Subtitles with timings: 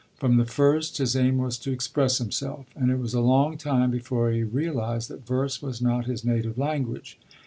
[0.15, 3.91] From the first his aim was to express himself; and it was a long time
[3.91, 7.19] before he realised that verse was not his native language.